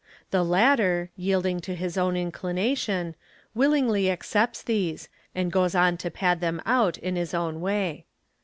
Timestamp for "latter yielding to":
0.43-1.75